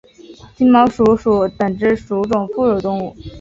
[0.55, 3.15] 金毛鼹属等之数种哺乳动物。